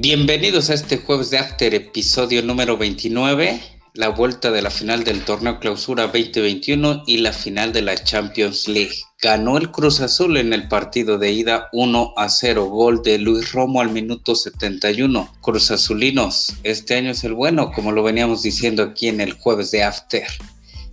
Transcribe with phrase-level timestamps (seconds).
[0.00, 3.60] Bienvenidos a este jueves de After, episodio número 29,
[3.94, 8.68] la vuelta de la final del torneo Clausura 2021 y la final de la Champions
[8.68, 8.94] League.
[9.20, 13.50] Ganó el Cruz Azul en el partido de ida 1 a 0, gol de Luis
[13.50, 15.34] Romo al minuto 71.
[15.40, 19.72] Cruz Azulinos, este año es el bueno, como lo veníamos diciendo aquí en el jueves
[19.72, 20.28] de After.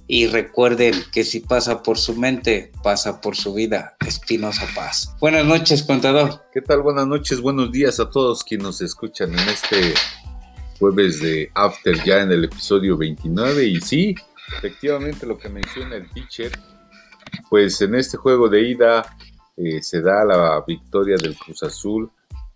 [0.08, 3.96] Y recuerden que si pasa por su mente, pasa por su vida.
[4.06, 5.16] Espinosa Paz.
[5.20, 6.44] Buenas noches, contador.
[6.54, 6.84] ¿Qué tal?
[6.84, 9.96] Buenas noches, buenos días a todos quienes nos escuchan en este
[10.80, 13.66] jueves de After, ya en el episodio 29.
[13.66, 14.16] Y sí,
[14.58, 16.52] efectivamente lo que menciona el teacher,
[17.50, 19.18] pues en este juego de ida
[19.58, 22.12] eh, se da la victoria del Cruz Azul,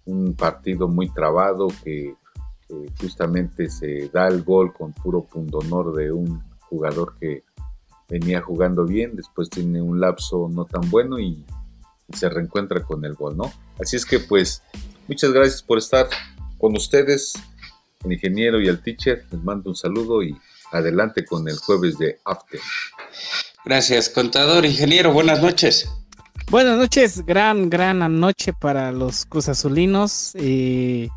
[0.06, 2.16] un partido muy trabado que eh,
[3.02, 7.44] justamente se da el gol con puro pundonor de un jugador que
[8.08, 11.44] venía jugando bien, después tiene un lapso no tan bueno y,
[12.12, 13.54] se reencuentra con el gol, ¿no?
[13.80, 14.64] Así es que pues
[15.08, 16.08] muchas gracias por estar
[16.58, 17.36] con ustedes,
[18.04, 20.36] el ingeniero y el teacher, les mando un saludo y
[20.72, 22.60] adelante con el jueves de After.
[23.64, 25.88] Gracias, contador, ingeniero, buenas noches.
[26.50, 30.32] Buenas noches, gran, gran noche para los cruzazulinos.
[30.34, 31.10] Eh,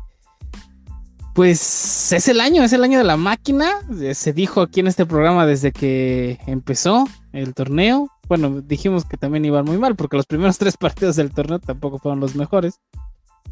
[1.33, 3.71] pues es el año, es el año de la máquina.
[3.99, 8.09] Eh, se dijo aquí en este programa desde que empezó el torneo.
[8.27, 11.97] Bueno, dijimos que también iban muy mal porque los primeros tres partidos del torneo tampoco
[11.97, 12.79] fueron los mejores.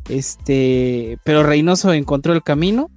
[0.10, 2.90] Este, pero Reynoso encontró el camino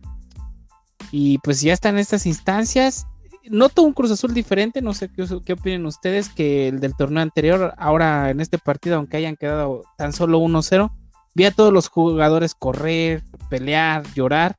[1.11, 3.07] y pues ya está en estas instancias.
[3.51, 7.23] Noto un Cruz Azul diferente, no sé qué, qué opinen ustedes que el del torneo
[7.23, 7.75] anterior.
[7.79, 10.91] Ahora en este partido, aunque hayan quedado tan solo 1-0,
[11.35, 14.57] vi a todos los jugadores correr, pelear, llorar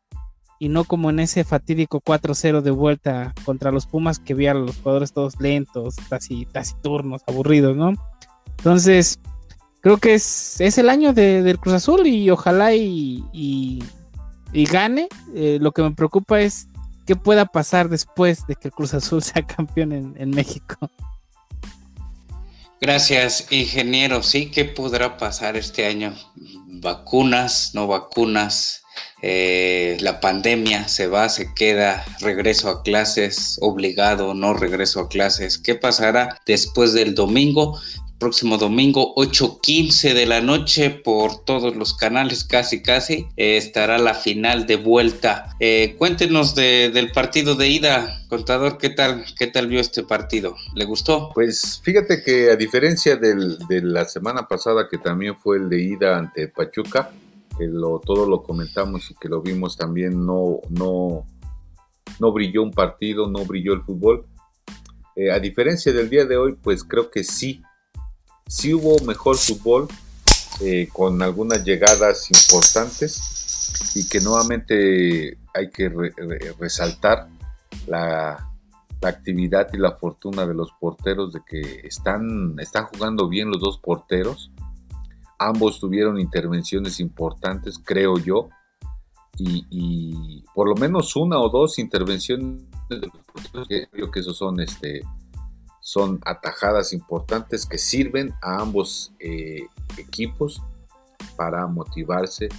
[0.60, 4.54] y no como en ese fatídico 4-0 de vuelta contra los Pumas que vi a
[4.54, 5.96] los jugadores todos lentos,
[6.52, 7.94] taciturnos, aburridos, ¿no?
[8.58, 9.20] Entonces,
[9.82, 13.84] creo que es, es el año del Cruz Azul y ojalá y,
[14.54, 15.08] gane.
[15.36, 16.68] Eh, lo que me preocupa es
[17.06, 20.90] qué pueda pasar después de que el Cruz Azul sea campeón en, en México.
[22.80, 24.22] Gracias, ingeniero.
[24.22, 26.14] Sí, ¿qué podrá pasar este año?
[26.68, 28.85] Vacunas, no vacunas,
[29.22, 35.58] eh, la pandemia se va, se queda, regreso a clases, obligado, no regreso a clases.
[35.58, 37.80] ¿Qué pasará después del domingo?
[38.20, 44.14] Próximo domingo, 8.15 de la noche, por todos los canales, casi, casi, eh, estará la
[44.14, 45.56] final de vuelta.
[45.60, 50.56] Eh, cuéntenos del partido de ida, contador, ¿qué tal, ¿qué tal vio este partido?
[50.76, 51.32] ¿Le gustó?
[51.34, 56.18] Pues fíjate que a diferencia de la semana pasada, que también fue el de ida
[56.18, 57.12] ante Pachuca,
[57.58, 61.26] que lo, todo lo comentamos y que lo vimos también, no, no,
[62.20, 64.26] no brilló un partido, no brilló el fútbol.
[65.16, 67.62] Eh, a diferencia del día de hoy, pues creo que sí,
[68.48, 69.88] sí hubo mejor fútbol,
[70.62, 75.90] eh, con algunas llegadas importantes y que nuevamente hay que
[76.60, 77.28] resaltar
[77.88, 78.50] la,
[79.02, 83.60] la, actividad y la fortuna de los porteros de que están, están jugando bien los
[83.60, 84.52] dos porteros
[85.40, 88.50] Ambos tuvieron intervenciones importantes, creo yo,
[89.38, 92.64] y, por lo menos una o dos intervenciones,
[93.92, 95.02] creo que esos son, este,
[95.82, 100.62] son atajadas importantes que sirven a ambos eh, equipos
[101.36, 102.50] para motivarse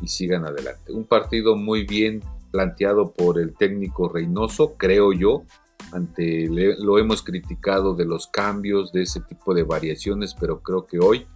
[0.00, 0.92] y sigan adelante.
[0.92, 5.44] Un partido muy bien planteado por el técnico Reynoso, creo yo,
[5.92, 10.98] ante lo hemos criticado de los cambios, de ese tipo de variaciones, pero creo que
[10.98, 11.26] hoy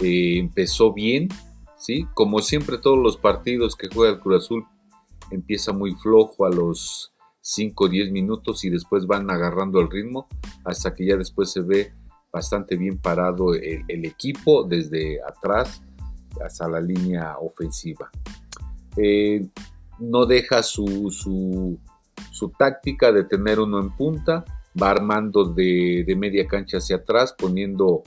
[0.00, 1.28] eh, empezó bien,
[1.76, 2.06] ¿sí?
[2.14, 4.66] Como siempre todos los partidos que juega el Cruz Azul
[5.30, 10.28] empieza muy flojo a los 5 o 10 minutos y después van agarrando el ritmo
[10.64, 11.92] hasta que ya después se ve
[12.32, 15.82] bastante bien parado el, equipo desde atrás
[16.44, 18.10] hasta la línea ofensiva.
[18.96, 19.46] Eh,
[19.98, 21.78] no deja su, su,
[22.58, 24.44] táctica de tener uno en punta,
[24.80, 28.02] va armando de, de media cancha hacia atrás, poniendo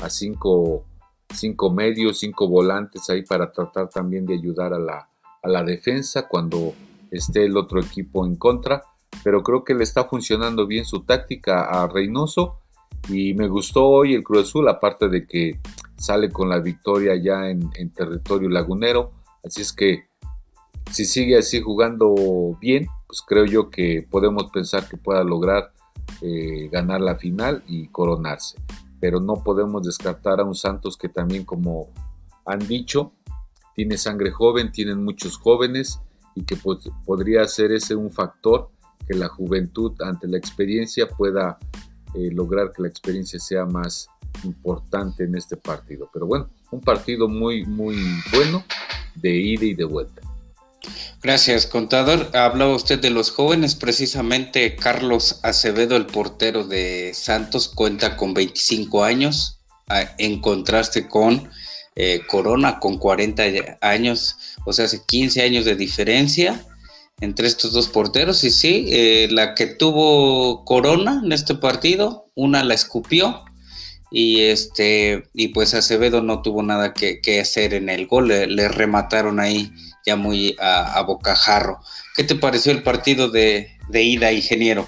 [0.00, 0.86] a cinco
[1.34, 5.08] cinco medios, cinco volantes ahí para tratar también de ayudar a la,
[5.42, 6.74] a la defensa cuando
[7.10, 8.84] esté el otro equipo en contra.
[9.24, 12.58] Pero creo que le está funcionando bien su táctica a Reynoso
[13.08, 15.58] y me gustó hoy el Cruz Azul, aparte de que
[15.96, 19.12] sale con la victoria ya en, territorio lagunero.
[19.44, 20.04] Así es que
[20.90, 25.72] si sigue así jugando bien, pues creo yo que podemos pensar que pueda lograr
[26.22, 28.58] eh, ganar la final y coronarse
[29.00, 31.88] pero no podemos descartar a un Santos que también, como
[32.44, 33.12] han dicho,
[33.74, 36.00] tiene sangre joven, tienen muchos jóvenes
[36.34, 36.56] y que
[37.06, 38.70] podría ser ese un factor
[39.08, 41.58] que la juventud ante la experiencia pueda
[42.14, 44.08] eh, lograr que la experiencia sea más
[44.44, 46.08] importante en este partido.
[46.12, 47.96] Pero bueno, un partido muy, muy
[48.32, 48.62] bueno
[49.16, 50.22] de ida y de vuelta.
[51.22, 52.30] Gracias, contador.
[52.34, 53.74] Hablaba usted de los jóvenes.
[53.74, 59.58] Precisamente Carlos Acevedo, el portero de Santos, cuenta con 25 años,
[60.18, 61.50] en contraste con
[61.96, 63.42] eh, Corona, con 40
[63.82, 66.64] años, o sea, hace 15 años de diferencia
[67.20, 68.42] entre estos dos porteros.
[68.44, 73.44] Y sí, eh, la que tuvo Corona en este partido, una la escupió.
[74.12, 79.38] Y este, y pues Acevedo no tuvo nada que, hacer en el gol, le remataron
[79.38, 79.70] ahí
[80.06, 81.80] ya muy a, bocajarro.
[82.16, 84.86] ¿Qué te pareció el partido de, ida, ingeniero?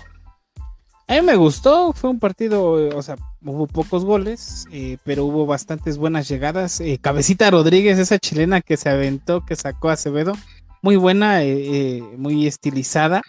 [1.08, 5.46] A mí me gustó, fue un partido, o sea, hubo pocos goles, eh, pero hubo
[5.46, 6.80] bastantes buenas llegadas.
[6.80, 10.32] Eh, Cabecita Rodríguez, esa chilena que se aventó, que sacó a Acevedo,
[10.80, 13.22] muy buena, eh, muy estilizada.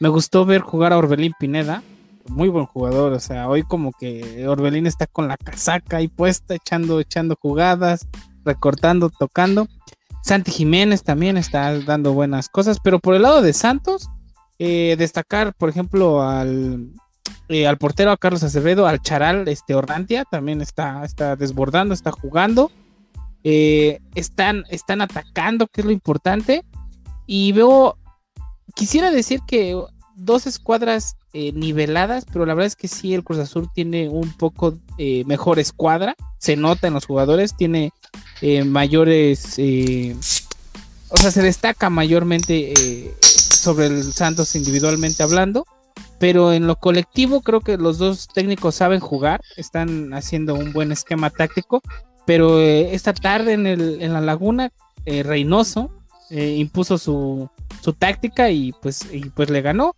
[0.00, 1.82] Me gustó ver jugar a Orbelín Pineda,
[2.28, 6.54] muy buen jugador, o sea, hoy como que Orbelín está con la casaca ahí puesta,
[6.54, 8.06] echando, echando jugadas,
[8.44, 9.66] recortando, tocando.
[10.22, 14.08] Santi Jiménez también está dando buenas cosas, pero por el lado de Santos,
[14.58, 16.90] eh, destacar, por ejemplo, al,
[17.48, 22.10] eh, al portero, a Carlos Acevedo, al Charal este, Orrantia, también está, está desbordando, está
[22.10, 22.70] jugando.
[23.44, 26.64] Eh, están, están atacando, que es lo importante.
[27.24, 27.96] Y veo,
[28.74, 29.80] quisiera decir que
[30.16, 34.76] dos escuadras niveladas, pero la verdad es que sí, el Cruz Azul tiene un poco
[34.98, 37.92] mejor escuadra, se nota en los jugadores, tiene
[38.40, 40.14] eh, mayores, eh,
[41.08, 45.66] o sea, se destaca mayormente eh, sobre el Santos individualmente hablando,
[46.20, 50.92] pero en lo colectivo creo que los dos técnicos saben jugar, están haciendo un buen
[50.92, 51.82] esquema táctico,
[52.26, 54.70] pero esta tarde en, la laguna,
[55.06, 55.90] Reynoso
[56.30, 57.48] impuso su,
[57.98, 59.96] táctica y pues, pues le ganó.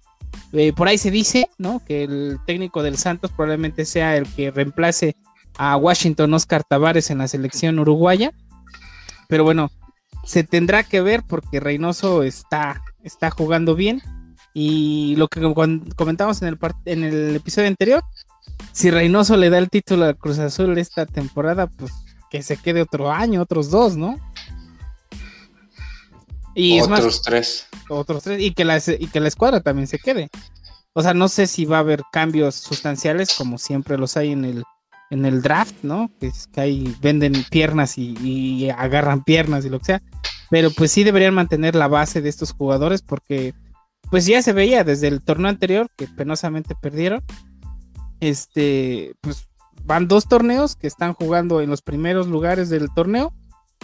[0.77, 1.83] por ahí se dice, ¿no?
[1.85, 5.17] Que el técnico del Santos probablemente sea el que reemplace
[5.61, 8.33] a Washington Oscar Tavares en la selección uruguaya.
[9.29, 9.71] Pero bueno,
[10.25, 14.01] se tendrá que ver porque Reynoso está, está jugando bien.
[14.55, 15.43] Y lo que
[15.97, 18.03] comentamos en el, en el episodio anterior,
[18.73, 21.93] si Reynoso le da el título al Cruz Azul esta temporada, pues
[22.31, 24.19] que se quede otro año, otros dos, ¿no?
[26.55, 27.67] Y otros tres.
[27.91, 28.41] Otros tres.
[28.41, 30.31] Y que, la, y que la escuadra también se quede.
[30.95, 34.47] O sea, no sé si va a haber cambios sustanciales como siempre los hay en
[34.47, 34.65] el,
[35.11, 36.11] en el draft, ¿no?
[36.19, 40.03] Que, es que ahí venden piernas y, agarran piernas y lo que sea.
[40.51, 43.55] Pero pues sí deberían mantener la base de estos jugadores porque
[44.11, 47.23] pues ya se veía desde el torneo anterior que penosamente perdieron.
[48.21, 49.49] Este, pues
[49.85, 53.33] van dos torneos que están jugando en los primeros lugares del torneo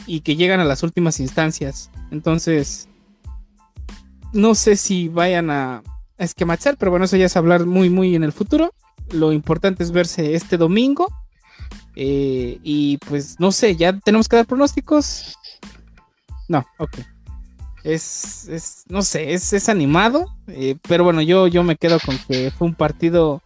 [0.06, 1.90] y que llegan a las últimas instancias.
[2.10, 2.88] Entonces,
[4.32, 5.82] no sé si vayan a
[6.18, 8.72] esquematizar, pero bueno, eso ya es hablar muy, muy en el futuro.
[9.10, 11.08] Lo importante es verse este domingo.
[11.94, 15.36] Eh, y pues no sé, ya tenemos que dar pronósticos.
[16.48, 16.98] No, ok.
[17.82, 20.26] Es, es no sé, es, es animado.
[20.48, 23.40] Eh, pero bueno, yo, yo me quedo con que fue un partido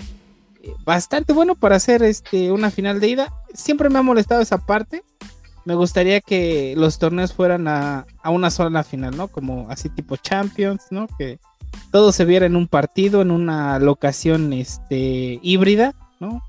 [0.62, 3.34] eh, bastante bueno para hacer este, una final de ida.
[3.54, 5.04] Siempre me ha molestado esa parte.
[5.64, 9.28] Me gustaría que los torneos fueran a, a una sola final, ¿no?
[9.28, 11.06] Como así tipo Champions, ¿no?
[11.18, 11.38] Que
[11.90, 16.42] todo se viera en un partido, en una locación este, híbrida, ¿no?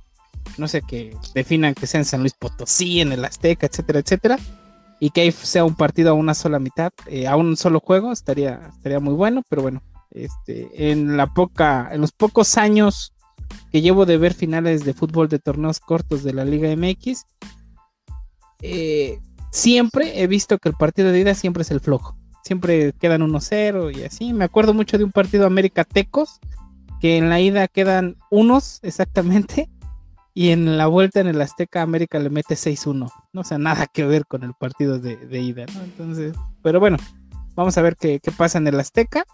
[0.58, 4.40] No sé, que definan que sea en San Luis Potosí, en el Azteca, etcétera, etcétera.
[5.00, 8.12] Y que ahí sea un partido a una sola mitad, eh, a un solo juego,
[8.12, 13.13] estaría, estaría muy bueno, pero bueno, este, en la poca, en los pocos años
[13.72, 17.25] que llevo de ver finales de fútbol de torneos cortos de la Liga MX,
[18.62, 19.20] eh,
[19.51, 23.98] siempre he visto que el partido de ida siempre es el flojo siempre quedan 1-0
[23.98, 24.33] y así.
[24.33, 26.39] Me acuerdo mucho de un partido América Tecos,
[27.00, 29.69] que en la ida quedan unos exactamente,
[30.33, 33.12] y en la vuelta en el Azteca América le mete 6-1.
[33.33, 35.83] No o sea, nada que ver con el partido de, ida, ¿no?
[35.83, 36.98] Entonces, pero bueno,
[37.55, 39.25] vamos a ver qué, pasa en el Azteca.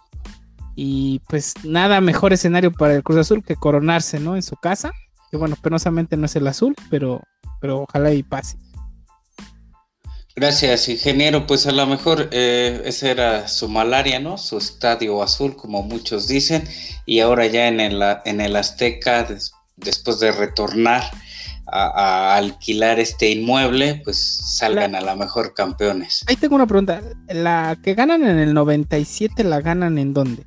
[0.80, 4.36] Y pues nada mejor escenario para el Cruz Azul que coronarse, ¿no?
[4.36, 4.92] En su casa.
[5.32, 7.22] Que bueno, penosamente no es el azul, pero,
[7.60, 8.58] pero ojalá y pase.
[10.38, 11.48] Gracias, ingeniero.
[11.48, 14.38] Pues a lo mejor eh, ese era su malaria, ¿no?
[14.38, 16.64] Su estadio azul, como muchos dicen,
[17.08, 19.28] y ahora ya en el, en el Azteca,
[19.78, 21.10] después de retornar
[21.66, 24.20] a, alquilar este inmueble, pues
[24.60, 26.24] salgan a lo mejor campeones.
[26.28, 27.02] Ahí tengo una pregunta.
[27.30, 30.44] ¿La que ganan en el 97 la ganan en dónde?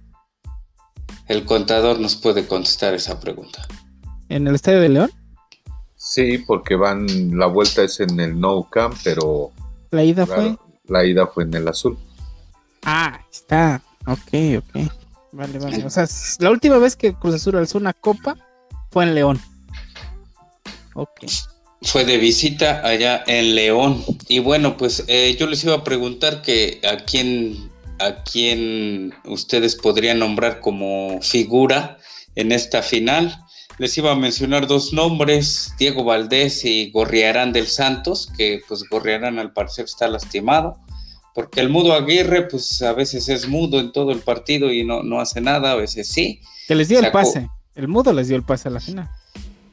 [1.27, 3.67] El contador nos puede contestar esa pregunta.
[4.29, 5.11] ¿En el Estadio de León?
[5.97, 9.51] Sí, porque van, la vuelta es en el No Camp, pero
[9.91, 10.57] la ida fue.
[10.87, 11.99] La ida fue en el azul.
[12.83, 13.83] Ah, está.
[14.07, 14.91] Ok, ok.
[15.33, 15.85] Vale, vale.
[15.85, 16.07] O sea,
[16.39, 18.37] la última vez que Cruz Azul alzó una copa
[18.91, 19.41] fue en León.
[20.95, 21.25] Ok.
[21.83, 24.05] Fue de visita allá en León.
[24.29, 29.77] Y bueno, pues eh, yo les iba a preguntar que a quién, a quién ustedes
[29.77, 31.99] podrían nombrar como figura
[32.35, 33.45] en esta final.
[33.81, 39.39] Les iba a mencionar dos nombres, Diego Valdés y Gorriarán del Santos, que pues Gorriarán
[39.39, 40.77] al parecer está lastimado,
[41.35, 45.03] porque el mudo Aguirre pues a veces es mudo en todo el partido y no,
[45.03, 46.43] no hace nada, a veces sí.
[46.69, 49.09] Que les dio el pase, el mudo les dio el pase a la final.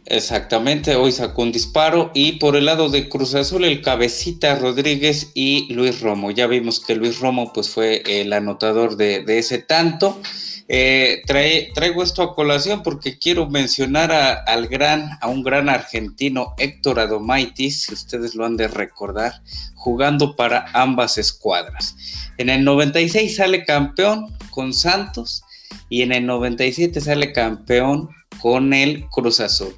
[0.05, 5.31] Exactamente, hoy sacó un disparo y por el lado de Cruz Azul el cabecita Rodríguez
[5.33, 6.31] y Luis Romo.
[6.31, 10.21] Ya vimos que Luis Romo pues fue el anotador de, ese tanto.
[10.69, 16.53] Eh, traigo esto a colación porque quiero mencionar a, al gran, a un gran argentino,
[16.57, 19.41] Héctor Adomaitis, si ustedes lo han de recordar,
[19.75, 21.95] jugando para ambas escuadras.
[22.37, 25.43] En el 96 sale campeón con Santos
[25.89, 28.09] y en el 97 sale campeón
[28.41, 29.75] con el Cruz Azul.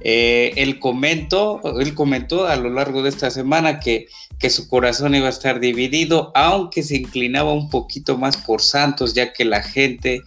[0.00, 4.06] Eh, comentó, él comentó a lo largo de esta semana que,
[4.38, 9.14] que su corazón iba a estar dividido, aunque se inclinaba un poquito más por Santos,
[9.14, 10.22] ya que la gente,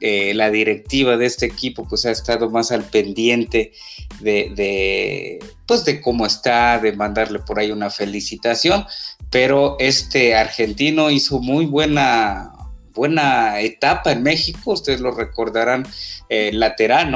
[0.00, 3.72] eh, la directiva de este equipo, pues ha estado más al pendiente
[4.20, 8.86] de, pues de cómo está, de mandarle por ahí una felicitación,
[9.30, 12.52] pero este argentino hizo muy buena,
[12.94, 15.86] buena etapa en México, ustedes lo recordarán,
[16.30, 17.10] eh, lateral,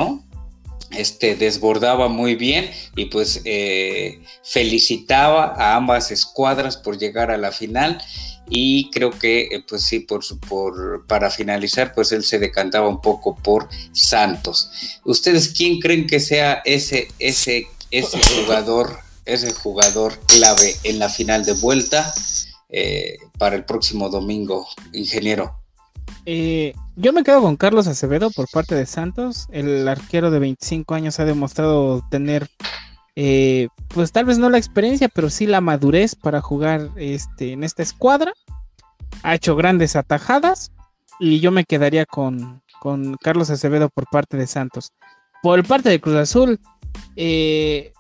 [0.97, 7.53] Este desbordaba muy bien y pues eh, felicitaba a ambas escuadras por llegar a la
[7.53, 8.01] final
[8.49, 13.01] y creo que eh, pues sí por, por para finalizar pues él se decantaba un
[13.01, 14.71] poco por Santos.
[15.05, 21.45] ¿Ustedes quién creen que sea ese ese ese jugador ese jugador clave en la final
[21.45, 22.15] de vuelta
[23.39, 25.63] para el próximo domingo, ingeniero?
[26.26, 29.46] Eh, yo me quedo con Carlos Acevedo por parte de Santos.
[29.50, 32.49] El arquero de 25 años ha demostrado tener,
[33.16, 37.64] eh, pues tal vez no la experiencia, pero sí la madurez para jugar este, en
[37.64, 38.32] esta escuadra.
[39.23, 40.73] Ha hecho grandes atajadas
[41.20, 44.92] y yo me quedaría con, con Carlos Acevedo por parte de Santos.
[45.42, 46.61] Por parte de Cruz Azul,
[47.16, 47.94] eh,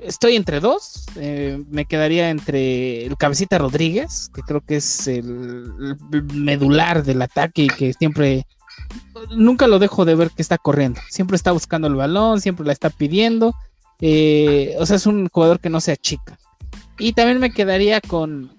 [0.00, 1.06] estoy entre dos.
[1.16, 5.96] Eh, me quedaría entre el Cabecita Rodríguez, que creo que es el,
[6.32, 8.46] medular del ataque y que siempre,
[9.34, 11.00] nunca lo dejo de ver que está corriendo.
[11.10, 13.54] Siempre está buscando el balón, siempre la está pidiendo.
[14.00, 16.38] Eh, o sea, es un jugador que no se achica.
[16.98, 18.52] Y también me quedaría con,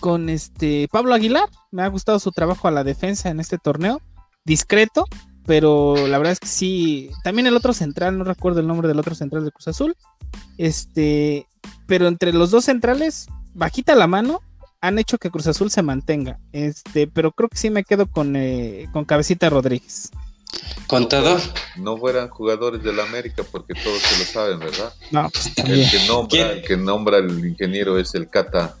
[0.00, 1.48] con este Pablo Aguilar.
[1.70, 4.00] Me ha gustado su trabajo a la defensa en este torneo.
[4.44, 5.06] Discreto,
[5.46, 7.10] pero la verdad es que sí.
[7.24, 9.96] También el otro central, no recuerdo el nombre del otro central de Cruz Azul.
[10.58, 11.46] Este,
[11.86, 14.40] pero entre los dos centrales, bajita la mano,
[14.80, 16.38] han hecho que Cruz Azul se mantenga.
[16.52, 20.10] Este, pero creo que sí me quedo con, eh, con Cabecita Rodríguez.
[20.86, 21.40] Contador.
[21.76, 24.92] No fueran jugadores de la América porque todos se lo saben, ¿verdad?
[25.10, 28.76] No, pues, el que nombra, el que nombra el ingeniero es el Cata.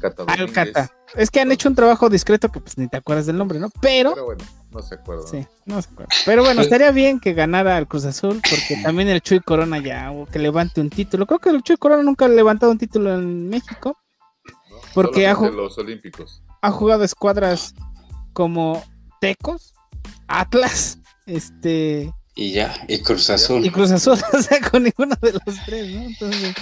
[0.00, 0.92] Cata, Cata.
[1.14, 3.70] Es que han hecho un trabajo discreto que pues ni te acuerdas del nombre, ¿no?
[3.80, 4.44] Pero, Pero bueno.
[4.70, 5.26] No se acuerda.
[5.26, 6.14] Sí, no se acuerda.
[6.24, 10.12] Pero bueno, estaría bien que ganara el Cruz Azul, porque también el Chuy Corona ya,
[10.12, 11.26] o que levante un título.
[11.26, 13.96] Creo que el Chuy Corona nunca ha levantado un título en México.
[14.94, 16.42] porque ha, los Olímpicos.
[16.62, 17.74] ha jugado escuadras
[18.32, 18.82] como
[19.20, 19.74] Tecos,
[20.28, 22.12] Atlas, este.
[22.36, 23.66] Y ya, y Cruz Azul.
[23.66, 26.02] Y Cruz Azul, o sea, con ninguno de los tres, ¿no?
[26.02, 26.54] Entonces.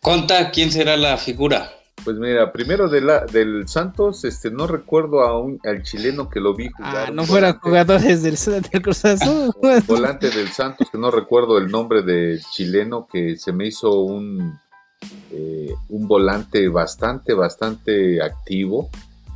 [0.00, 1.79] Conta quién será la figura.
[2.04, 6.40] Pues mira, primero de la, del Santos, este, no recuerdo a un, al chileno que
[6.40, 7.08] lo vi jugar.
[7.08, 9.52] Ah, no fueran jugadores del, Cruz Azul.
[9.86, 14.58] volante del Santos, que no recuerdo el nombre del chileno, que se me hizo un,
[15.30, 18.88] eh, un volante bastante, bastante activo,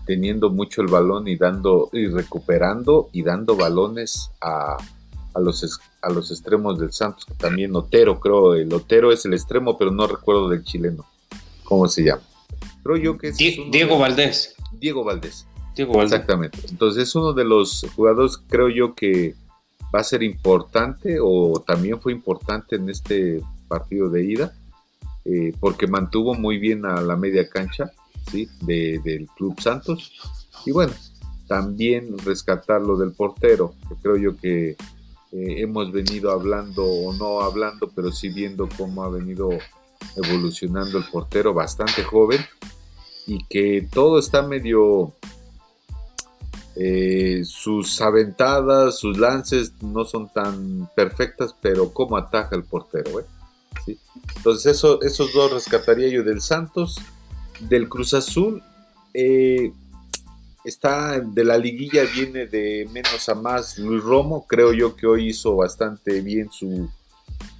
[0.06, 4.78] teniendo mucho el balón y dando, y recuperando y dando balones a,
[5.34, 9.76] a los, a los extremos del Santos, también Otero, creo, el Otero es el extremo,
[9.76, 11.04] pero no recuerdo del chileno,
[11.64, 12.22] ¿cómo se llama?
[12.84, 14.54] Creo yo que es Diego Valdés.
[14.78, 15.46] Diego Valdés.
[15.74, 16.12] Diego Valdés.
[16.12, 16.58] Exactamente.
[16.68, 19.34] Entonces es uno de los jugadores, creo yo, que
[19.92, 24.54] va a ser importante o también fue importante en este partido de ida,
[25.24, 27.90] eh, porque mantuvo muy bien a la media cancha
[28.30, 28.48] ¿sí?
[28.60, 30.12] del Club Santos.
[30.66, 30.92] Y bueno,
[31.48, 34.76] también rescatar lo del portero, que creo yo que eh,
[35.32, 39.48] hemos venido hablando o no hablando, pero sí viendo cómo ha venido
[40.16, 42.40] evolucionando el portero bastante joven
[43.26, 45.12] y que todo está medio...
[46.76, 53.20] Eh, sus aventadas, sus lances no son tan perfectas, pero cómo ataja el portero.
[53.20, 53.96] Eh?
[54.36, 56.96] Entonces eso, esos dos rescataría yo del Santos.
[57.60, 58.60] Del Cruz Azul,
[59.14, 59.72] eh,
[60.64, 64.44] está de la liguilla, viene de menos a más Luis Romo.
[64.48, 66.90] Creo yo que hoy hizo bastante bien su,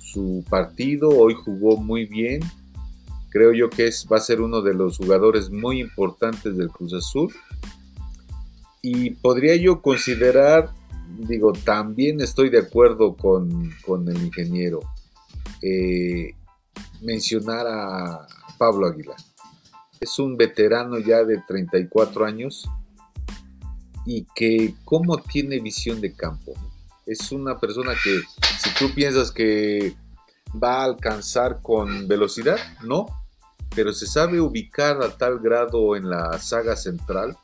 [0.00, 2.40] su partido, hoy jugó muy bien
[3.34, 6.94] Creo yo que es, va a ser uno de los jugadores muy importantes del Cruz
[6.94, 7.34] Azul.
[8.80, 10.72] Y podría yo considerar,
[11.18, 13.72] digo, también estoy de acuerdo con,
[14.06, 14.78] el ingeniero,
[15.62, 16.36] eh,
[17.02, 18.24] mencionar a
[18.56, 19.16] Pablo Aguilar.
[19.98, 22.70] Es un veterano ya de 34 años
[24.06, 26.52] y que cómo tiene visión de campo.
[27.04, 28.20] Es una persona que
[28.60, 29.96] si tú piensas que
[30.54, 33.23] va a alcanzar con velocidad, no,
[33.74, 37.36] pero se sabe ubicar a tal grado en la saga central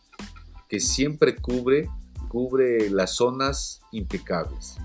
[0.68, 1.88] que siempre cubre,
[2.28, 4.76] cubre las zonas impecables.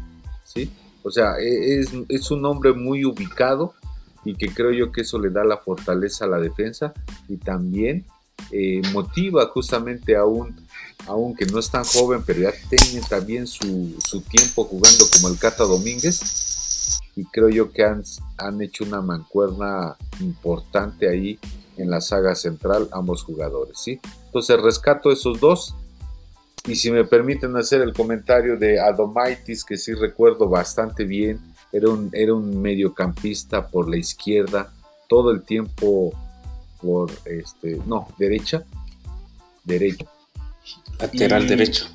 [0.43, 0.71] ¿sí?
[1.03, 3.73] O sea, e, es, es, un hombre muy ubicado
[4.23, 6.93] y que creo yo que eso le da la fortaleza a la defensa
[7.27, 8.05] y también
[8.51, 10.55] eh, motiva justamente a un,
[11.37, 15.37] que no es tan joven, pero ya tiene también su, su tiempo jugando como el
[15.37, 16.54] Cata Domínguez
[17.15, 18.03] y creo yo que han,
[18.37, 21.39] han hecho una mancuerna importante ahí
[21.77, 23.99] en la saga central ambos jugadores, ¿sí?
[24.25, 25.75] Entonces rescato esos dos
[26.67, 31.39] y si me permiten hacer el comentario de Adomaitis, que sí recuerdo bastante bien,
[31.71, 34.73] era un, era un mediocampista por la izquierda,
[35.07, 36.11] todo el tiempo
[36.81, 38.63] por, este, no, derecha,
[39.63, 40.07] derecho.
[40.99, 41.85] Lateral derecho.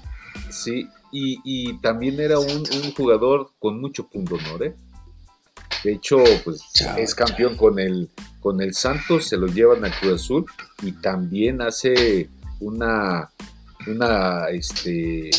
[0.51, 4.75] Sí, y, y, también era un, un, jugador con mucho punto honor, ¿eh?
[5.85, 6.63] De hecho, pues
[6.99, 8.11] es campeón con el
[8.41, 10.47] con el Santos, se lo llevan a Cruz Azul
[10.83, 13.31] y también hace una
[13.87, 15.31] una este,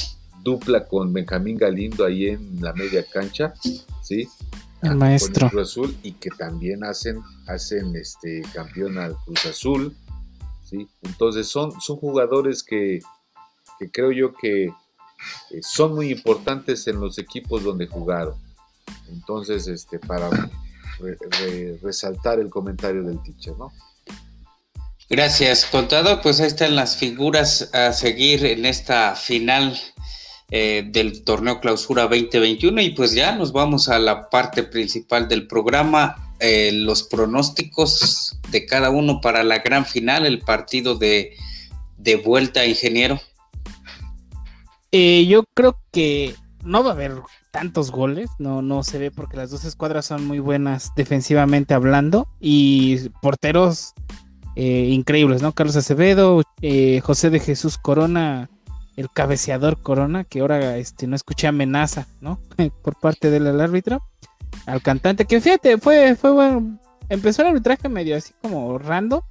[0.44, 3.54] dupla con Benjamín Galindo ahí en la media cancha,
[4.02, 4.28] ¿sí?
[4.82, 5.50] El maestro.
[5.50, 9.96] Cruz Azul y que también hacen hacen este campeón al Cruz Azul,
[10.64, 10.88] ¿sí?
[11.04, 13.00] Entonces son son jugadores que,
[13.80, 14.74] que creo yo que eh,
[15.62, 18.36] son muy importantes en los equipos donde jugaron.
[19.10, 20.30] Entonces, este, para
[21.82, 23.72] resaltar el comentario del teacher, ¿no?
[25.10, 26.22] Gracias, contador.
[26.22, 29.78] Pues ahí están las figuras a seguir en esta final
[30.54, 35.48] eh, del torneo Clausura 2021 y pues ya nos vamos a la parte principal del
[35.48, 41.36] programa, eh, los pronósticos de cada uno para la gran final, el partido de,
[41.98, 43.20] de vuelta, ingeniero.
[44.92, 47.22] Eh, yo creo que no va a haber
[47.52, 52.28] tantos goles, no, no se ve porque las dos escuadras son muy buenas defensivamente hablando
[52.40, 53.94] y porteros
[54.56, 55.52] eh, increíbles, ¿no?
[55.52, 58.50] Carlos Acevedo, eh, José de Jesús Corona,
[58.96, 62.40] el cabeceador Corona, que ahora este, no escuché amenaza, ¿no?
[62.84, 64.02] Por parte del árbitro,
[64.66, 69.26] al cantante, que fíjate, fue, fue bueno, empezó el arbitraje medio así como rando,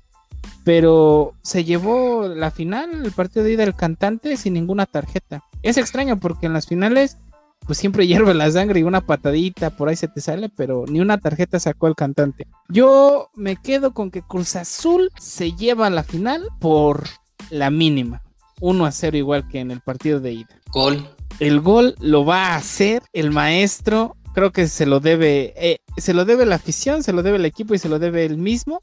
[0.65, 5.45] pero se llevó la final, el partido de ida del cantante sin ninguna tarjeta.
[5.63, 7.19] Es extraño porque en las finales
[7.66, 11.01] pues siempre hierve la sangre y una patadita por ahí se te sale, pero ni
[11.01, 12.46] una tarjeta sacó el cantante.
[12.68, 17.05] Yo me quedo con que Cruz Azul se lleva a la final por
[17.51, 18.23] la mínima.
[18.61, 20.61] 1 a 0 igual que en el partido de ida.
[20.73, 21.09] Gol.
[21.38, 24.16] El gol lo va a hacer el maestro.
[24.35, 27.46] Creo que se lo debe, eh, se lo debe la afición, se lo debe el
[27.46, 28.81] equipo y se lo debe el mismo.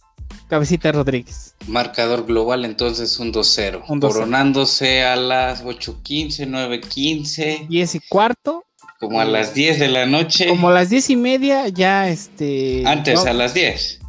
[0.49, 1.55] Cabecita Rodríguez.
[1.67, 3.99] Marcador global entonces un 2-0.
[3.99, 7.67] Coronándose a las 8.15, 9.15.
[7.67, 8.66] 10 y cuarto.
[8.99, 10.47] Como a las 10 de la noche.
[10.47, 12.83] Como a las 10 y media ya este...
[12.86, 13.99] Antes, a las 10.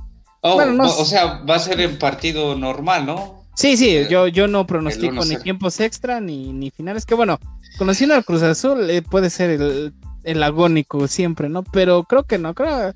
[0.43, 3.45] o sea, va a ser el partido normal, ¿no?
[3.55, 7.05] Sí, sí, eh, yo, yo no pronostico ni tiempos extra ni, ni finales.
[7.05, 7.41] Que bueno,
[7.77, 11.65] conociendo al Cruz Azul eh, puede ser el, el, agónico siempre, ¿no?
[11.65, 12.95] Pero creo que no, creo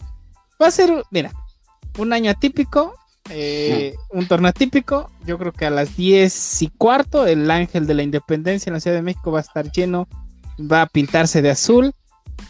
[0.63, 1.33] va a ser, mira,
[1.99, 2.95] un año atípico,
[3.31, 5.11] eh, un torneo atípico.
[5.27, 8.81] Yo creo que a las 10 y cuarto el Ángel de la Independencia en la
[8.81, 10.07] Ciudad de México va a estar lleno
[10.71, 11.93] va a pintarse de azul,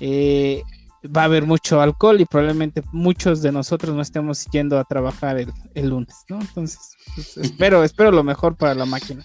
[0.00, 0.62] eh,
[1.04, 5.38] va a haber mucho alcohol y probablemente muchos de nosotros no estemos yendo a trabajar
[5.38, 6.40] el, lunes, ¿no?
[6.40, 9.24] Entonces, pues, espero, espero lo mejor para la máquina.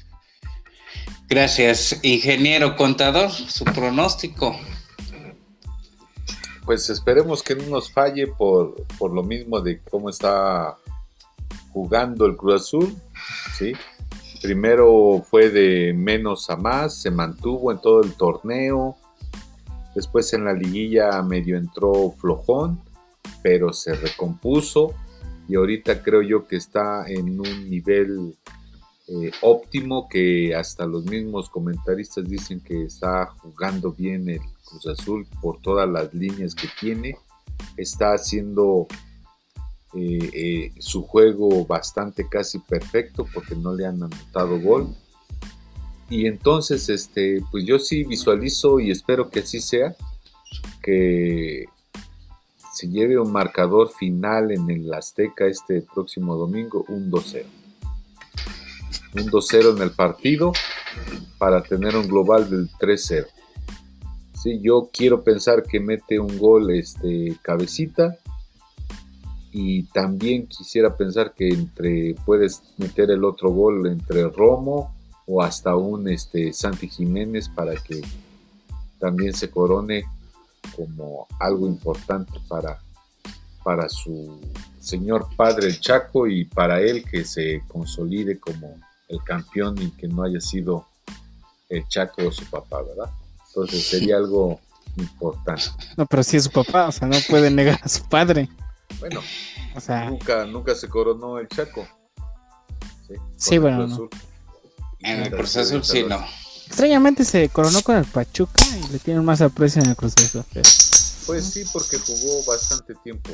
[1.30, 4.58] Gracias, ingeniero contador, su pronóstico.
[6.66, 10.78] Pues esperemos que no nos falle por, por lo mismo de cómo está
[11.72, 12.96] jugando el Cruz Azul,
[13.58, 13.74] ¿sí?
[14.48, 18.96] Primero fue de menos a más, se mantuvo en todo el torneo.
[19.94, 22.80] Después en la liguilla medio entró flojón,
[23.44, 24.94] pero se recompuso
[25.50, 28.38] y ahorita creo yo que está en un nivel
[29.10, 35.28] eh, óptimo que hasta los mismos comentaristas dicen que está jugando bien el Cruz Azul
[35.42, 37.18] por todas las líneas que tiene.
[37.76, 38.88] Está haciendo
[39.98, 44.96] eh, eh, su juego bastante casi perfecto porque no le han anotado gol.
[46.10, 49.96] Y entonces, este, pues yo sí visualizo y espero que así sea,
[50.84, 51.66] que
[52.74, 57.44] se lleve un marcador final en el Azteca este próximo domingo, un 2-0.
[59.16, 60.54] Un 2-0 en el partido
[61.40, 63.26] para tener un global del 3-0.
[64.36, 68.20] Sí, yo quiero pensar que mete un gol este cabecita
[69.60, 75.76] y también quisiera pensar que entre puedes meter el otro gol entre Romo o hasta
[75.76, 78.02] un este Santi Jiménez para que
[79.00, 80.04] también se corone
[80.76, 82.78] como algo importante para,
[83.64, 84.40] para su
[84.80, 90.08] señor padre el Chaco y para él que se consolide como el campeón y que
[90.08, 90.86] no haya sido
[91.68, 93.10] el Chaco o su papá, ¿verdad?
[93.48, 94.60] Entonces sería algo
[94.98, 95.64] importante.
[95.98, 98.48] No, pero sí es su papá, o sea, no puede negar a su padre.
[99.00, 99.22] Bueno,
[99.76, 101.88] o sea, nunca, nunca se coronó el Chaco.
[103.36, 104.10] Sí, bueno.
[105.00, 106.20] En el Cruz Azul sí, no.
[106.66, 110.44] Extrañamente se coronó con el Pachuca y le tienen más aprecio en el Cruz Azul.
[111.26, 113.32] Pues sí, porque jugó bastante tiempo.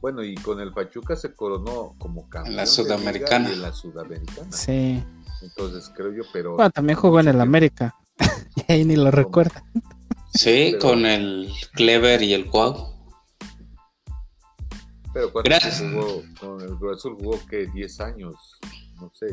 [0.00, 2.52] Bueno, y con el Pachuca se coronó como campeón.
[2.52, 3.50] En la Sudamericana.
[3.50, 4.52] la Sudamericana.
[4.52, 5.02] Sí.
[5.42, 6.54] Entonces creo yo, pero.
[6.54, 7.94] Bueno, también jugó en el América.
[8.56, 9.64] y ahí ni lo recuerda.
[10.32, 12.97] Sí, con el Clever y el Cuau.
[15.18, 18.34] Pero cuando jugó con el Cruz Azul jugó que 10 años,
[19.00, 19.26] no sé,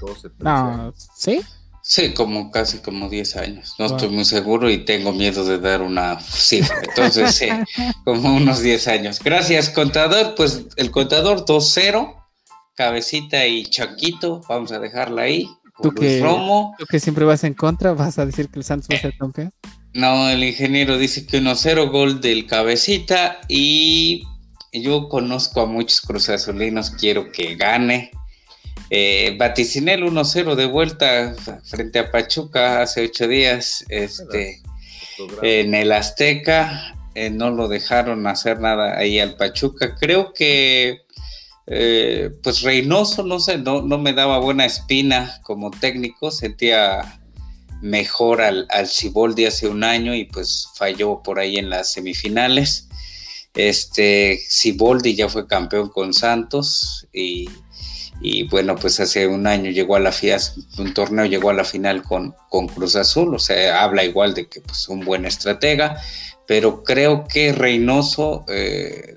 [0.00, 1.40] 12, 13 no, ¿Sí?
[1.84, 3.74] Sí, como casi como 10 años.
[3.78, 6.76] No estoy muy seguro y tengo miedo de dar una cifra.
[6.82, 7.48] Entonces, sí,
[8.04, 9.20] como unos 10 años.
[9.20, 10.34] Gracias, contador.
[10.36, 12.14] Pues el contador 2-0,
[12.76, 15.48] cabecita y chaquito, vamos a dejarla ahí.
[15.82, 16.74] ¿Tú que, Romo.
[16.78, 17.94] ¿Tú que siempre vas en contra?
[17.94, 19.50] ¿Vas a decir que el Santos va a ser campeón?
[19.94, 24.24] No, el ingeniero dice que 1-0 gol del cabecita y
[24.72, 28.10] yo conozco a muchos cruzazulinos, quiero que gane
[28.94, 34.60] eh, vaticiné el 1-0 de vuelta frente a Pachuca hace ocho días este,
[35.40, 36.94] en el Azteca.
[37.14, 39.94] Eh, no lo dejaron hacer nada ahí al Pachuca.
[39.98, 41.06] Creo que
[41.66, 47.18] eh, pues Reynoso, no sé, no, no, me daba buena espina como técnico, sentía
[47.80, 52.90] mejor al, al Ciboldi hace un año y pues falló por ahí en las semifinales.
[53.54, 57.48] Este Ciboldi ya fue campeón con Santos y
[58.24, 60.40] y bueno, pues hace un año llegó a la final,
[60.78, 64.46] un torneo llegó a la final con, con Cruz Azul, o sea, habla igual de
[64.46, 66.00] que pues un buen estratega,
[66.46, 69.16] pero creo que Reynoso, eh,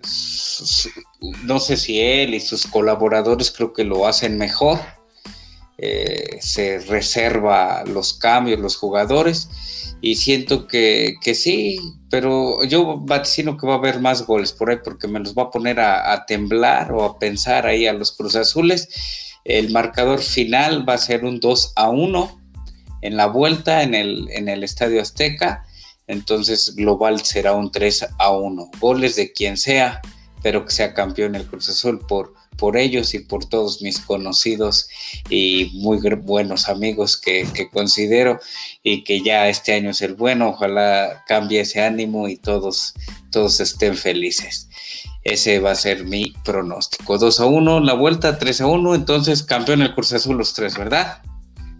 [1.43, 4.80] no sé si él y sus colaboradores creo que lo hacen mejor,
[5.78, 9.50] eh, se reserva los cambios, los jugadores,
[10.05, 11.79] y siento que, que, sí,
[12.11, 15.45] pero yo vaticino que va a haber más goles por ahí porque me los va
[15.45, 18.87] a poner a, temblar o a pensar ahí a los Cruz Azules.
[19.43, 22.41] El marcador final va a ser un 2 a 1
[23.01, 25.65] en la vuelta en el, en el Estadio Azteca.
[26.05, 28.69] Entonces global será un 3 a 1.
[28.79, 30.01] Goles de quien sea,
[30.43, 34.87] pero que sea campeón el Cruz Azul por, por ellos y por todos mis conocidos
[35.29, 38.39] y muy buenos amigos que, considero
[38.83, 40.49] y que ya este año es el bueno.
[40.49, 42.93] Ojalá cambie ese ánimo y todos,
[43.31, 44.69] todos estén felices.
[45.23, 47.17] Ese va a ser mi pronóstico.
[47.17, 50.77] 2 a 1, la vuelta 3 a 1, entonces campeón el Cruz Azul los tres,
[50.77, 51.21] ¿verdad?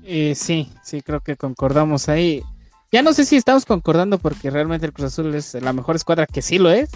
[0.04, 2.44] Eh, sí, sí, creo que concordamos ahí.
[2.92, 6.28] Ya no sé si estamos concordando porque realmente el Cruz Azul es la mejor escuadra,
[6.28, 6.90] que sí lo es,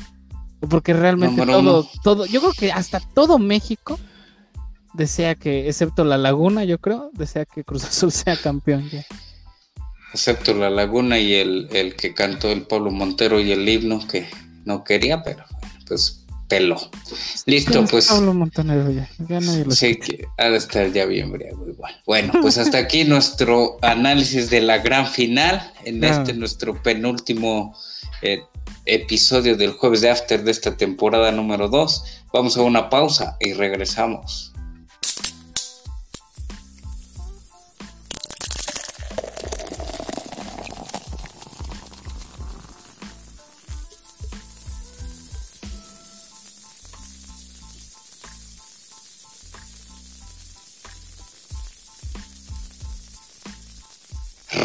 [0.67, 3.99] porque realmente todo, todo, yo creo que hasta todo México
[4.93, 9.05] desea que, excepto la Laguna, yo creo, desea que Cruz Azul sea campeón ya.
[10.13, 14.27] Excepto la Laguna y el, el que cantó el Pablo Montero y el himno que
[14.65, 15.43] no quería, pero
[15.87, 16.77] pues peló.
[17.45, 18.07] Listo, pues.
[18.07, 21.95] Pablo Montanero ya, ya nadie lo Sí, que ha de estar ya bien briago igual.
[22.05, 27.77] Bueno, pues hasta aquí nuestro análisis de la gran final en este nuestro penúltimo
[28.21, 28.41] eh,
[28.93, 32.03] episodio del jueves de After de esta temporada número 2.
[32.33, 34.48] Vamos a una pausa y regresamos.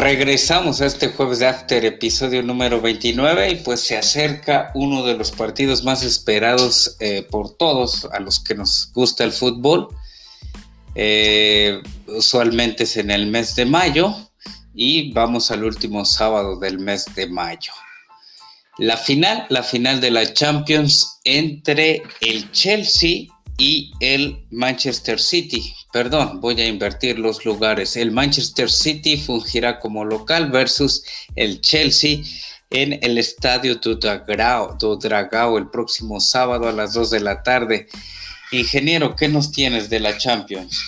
[0.05, 5.17] Regresamos a este jueves de After, episodio número 29, y pues se acerca uno de
[5.17, 9.88] los partidos más esperados eh, por todos a los que nos gusta el fútbol.
[10.95, 14.14] Eh, usualmente es en el mes de mayo
[14.75, 17.73] y vamos al último sábado del mes de mayo.
[18.77, 25.75] La final, la final de la Champions entre el Chelsea y el Manchester City.
[25.93, 27.97] Perdón, voy a invertir los lugares.
[27.97, 31.05] El Manchester City fungirá como local versus
[31.37, 32.23] el Chelsea
[32.71, 33.97] en el estadio do
[34.97, 37.87] Dragao el próximo sábado a las 2 de la tarde.
[38.51, 40.83] Ingeniero, ¿qué nos tienes de la Champions?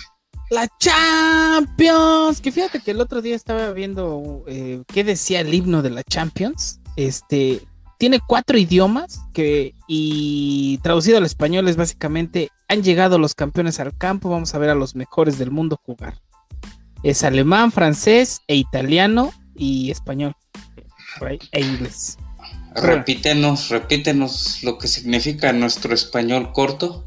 [0.49, 2.41] La Champions.
[2.41, 6.03] Que fíjate que el otro día estaba viendo eh, qué decía el himno de la
[6.03, 6.79] Champions.
[6.95, 7.61] Este
[7.97, 13.97] tiene cuatro idiomas que y traducido al español es básicamente han llegado los campeones al
[13.97, 16.19] campo, vamos a ver a los mejores del mundo jugar.
[17.03, 20.35] Es alemán, francés e italiano y español
[21.51, 22.17] e inglés.
[22.75, 27.03] Repítenos, repítenos lo que significa nuestro español corto.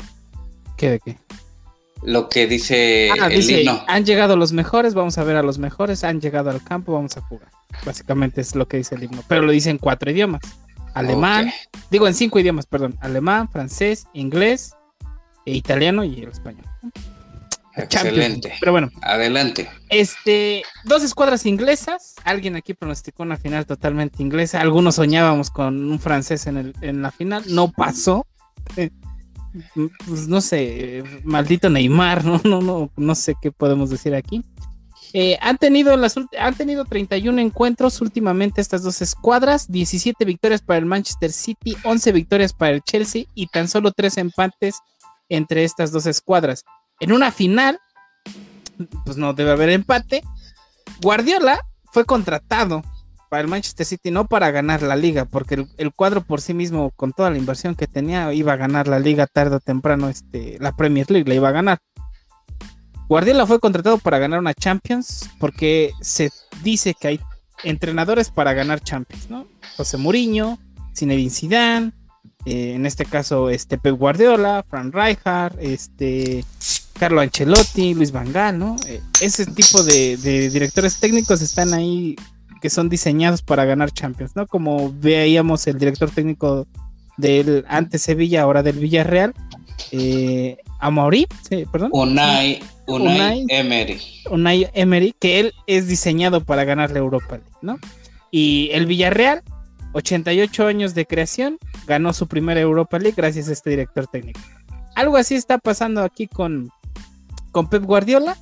[0.76, 1.18] ¿Qué de qué?
[2.03, 3.85] Lo que dice ah, el himno.
[3.87, 7.16] Han llegado los mejores, vamos a ver a los mejores, han llegado al campo, vamos
[7.18, 7.50] a jugar.
[7.85, 10.40] Básicamente es lo que dice el himno, pero lo dice en cuatro idiomas.
[10.94, 11.53] Alemán,
[11.90, 12.96] digo en cinco idiomas, perdón.
[13.00, 14.74] Alemán, francés, inglés,
[15.46, 16.64] e italiano y el español.
[17.76, 18.55] Excelente.
[18.61, 18.90] Pero bueno.
[19.03, 19.68] Adelante.
[19.88, 22.14] Este, dos escuadras inglesas.
[22.24, 24.61] Alguien aquí pronosticó una final totalmente inglesa.
[24.61, 27.44] Algunos soñábamos con un francés en, el, en la final.
[27.48, 28.26] No pasó.
[28.76, 28.90] Eh,
[30.07, 34.44] pues no sé, maldito Neymar, no, no, no, no sé qué podemos decir aquí.
[35.12, 40.79] Eh, han, tenido las, han tenido 31 encuentros últimamente estas dos escuadras, 17 victorias para
[40.79, 44.77] el Manchester City, 11 victorias para el Chelsea y tan solo 3 empates
[45.29, 46.64] entre estas dos escuadras.
[47.01, 47.81] En una final,
[49.05, 50.23] pues no debe haber empate.
[51.01, 51.61] Guardiola
[51.92, 52.83] fue contratado
[53.31, 56.90] para el Manchester City, no para ganar la liga, porque el, cuadro por sí mismo,
[56.96, 60.59] con toda la inversión que tenía, iba a ganar la liga tarde o temprano, este,
[60.61, 61.79] la Premier League la iba a ganar.
[63.11, 66.31] Guardiola fue contratado para ganar una Champions, porque se
[66.62, 67.20] dice que hay
[67.64, 69.49] entrenadores para ganar Champions, ¿no?
[69.77, 70.61] José Mourinho,
[70.96, 71.92] Zinedine Zidane,
[72.44, 76.44] eh, en este caso, este Pep Guardiola, Frank Rijkaard, este
[77.01, 78.77] Carlo Ancelotti, Luis Vangal, ¿no?
[78.87, 82.14] Eh, ese tipo de, de directores técnicos están ahí
[82.62, 84.46] que son diseñados para ganar Champions, ¿no?
[84.46, 86.68] Como veíamos el director técnico
[87.16, 89.35] del antes Sevilla, ahora del Villarreal,
[89.93, 91.90] eh, Amaury, sí, perdón.
[91.93, 94.01] Unai, Unai, Emery.
[94.31, 97.79] Unai Emery, que él es diseñado para ganar la Europa League, ¿no?
[98.31, 99.43] Y el Villarreal,
[99.93, 104.40] 88 años de creación, ganó su primera Europa League gracias a este director técnico.
[104.95, 106.71] Algo así está pasando aquí con,
[107.53, 108.37] con Pep Guardiola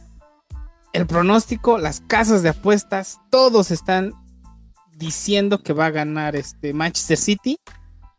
[0.92, 4.12] el pronóstico, las casas de apuestas, todos están
[4.96, 7.58] diciendo que va a ganar este Manchester City.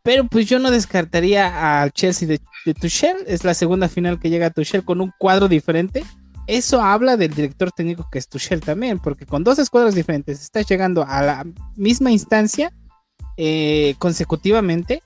[0.02, 2.40] Pero pues yo no descartaría al Chelsea de,
[2.74, 3.16] Tuchel.
[3.26, 6.04] Es la segunda final que llega a Tuchel con un cuadro diferente.
[6.46, 10.62] Eso habla del director técnico que es Tuchel también, porque con dos escuadras diferentes está
[10.62, 12.72] llegando a la misma instancia
[13.36, 15.02] eh, consecutivamente.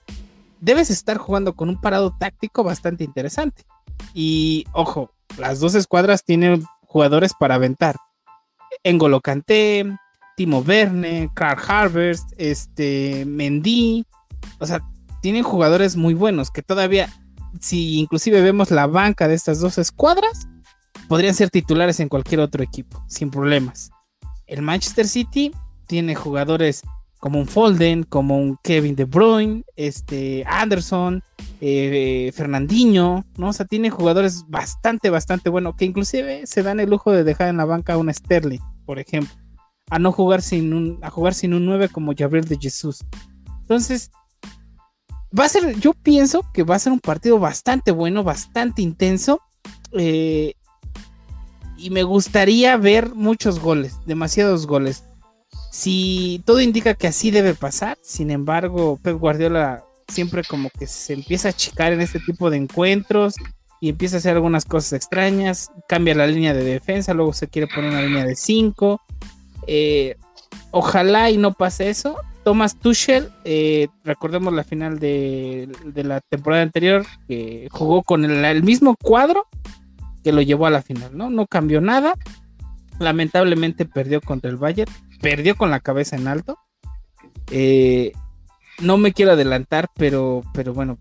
[0.61, 3.65] Debes estar jugando con un parado táctico bastante interesante.
[4.15, 7.97] Y ojo, las dos escuadras tienen jugadores para aventar.
[8.83, 9.85] Engolo Kanté,
[10.37, 14.07] Timo Verne, Carl Harvest, este, Mendy.
[14.59, 14.83] O sea,
[15.21, 17.09] tienen jugadores muy buenos que todavía,
[17.61, 20.49] si inclusive vemos la banca de estas dos escuadras,
[21.09, 23.91] podrían ser titulares en cualquier otro equipo, sin problemas.
[24.47, 25.53] El Manchester City
[25.87, 26.83] tiene jugadores
[27.25, 31.23] como un Folden, como un Kevin De Bruyne, este Anderson,
[31.63, 33.49] eh, Fernandinho, ¿no?
[33.49, 37.49] O sea, tiene jugadores bastante, bastante buenos, que inclusive se dan el lujo de dejar
[37.49, 39.33] en la banca a un Sterling, por ejemplo,
[39.89, 43.03] a no jugar sin un, a jugar sin un 9 como Gabriel de Jesús.
[43.63, 44.11] Entonces,
[45.39, 49.41] va a ser, yo pienso que va a ser un partido bastante bueno, bastante intenso.
[49.93, 50.55] Eh,
[51.77, 55.05] y me gustaría ver muchos goles, demasiados goles.
[55.71, 61.15] Si todo indica que así debe pasar, sin embargo, Pep Guardiola siempre como que se
[61.15, 63.35] empieza a achicar en este tipo de encuentros
[63.81, 67.67] y empieza a hacer algunas cosas extrañas, cambia la línea de defensa, luego se quiere
[67.67, 69.01] poner una línea de 5.
[69.67, 70.17] Eh,
[70.71, 72.17] ojalá y no pase eso.
[72.45, 78.97] Thomas Tuchel, eh, recordemos la final de, la temporada anterior, que jugó con el, mismo
[78.97, 79.47] cuadro
[80.23, 81.31] que lo llevó a la final, ¿no?
[81.31, 82.15] No cambió nada.
[82.99, 84.93] Lamentablemente perdió contra el Bayern
[85.25, 86.59] perdió con la cabeza en alto.
[87.51, 88.13] Eh,
[88.81, 90.99] no me quiero adelantar, pero, pero bueno,